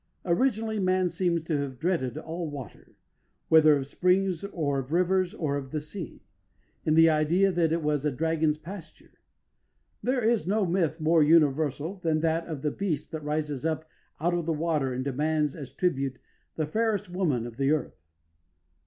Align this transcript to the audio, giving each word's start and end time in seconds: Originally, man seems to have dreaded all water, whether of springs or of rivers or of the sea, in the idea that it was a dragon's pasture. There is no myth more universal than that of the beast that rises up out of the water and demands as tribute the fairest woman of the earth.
Originally, 0.25 0.79
man 0.79 1.09
seems 1.09 1.43
to 1.43 1.59
have 1.59 1.77
dreaded 1.77 2.17
all 2.17 2.49
water, 2.49 2.95
whether 3.49 3.77
of 3.77 3.85
springs 3.85 4.43
or 4.45 4.79
of 4.79 4.91
rivers 4.91 5.31
or 5.35 5.57
of 5.57 5.69
the 5.69 5.79
sea, 5.79 6.23
in 6.83 6.95
the 6.95 7.07
idea 7.07 7.51
that 7.51 7.71
it 7.71 7.83
was 7.83 8.03
a 8.03 8.09
dragon's 8.09 8.57
pasture. 8.57 9.19
There 10.01 10.23
is 10.27 10.47
no 10.47 10.65
myth 10.65 10.99
more 10.99 11.21
universal 11.21 11.97
than 11.99 12.21
that 12.21 12.47
of 12.47 12.63
the 12.63 12.71
beast 12.71 13.11
that 13.11 13.23
rises 13.23 13.63
up 13.63 13.87
out 14.19 14.33
of 14.33 14.47
the 14.47 14.53
water 14.53 14.91
and 14.91 15.05
demands 15.05 15.55
as 15.55 15.71
tribute 15.71 16.17
the 16.55 16.65
fairest 16.65 17.07
woman 17.07 17.45
of 17.45 17.57
the 17.57 17.69
earth. 17.69 18.01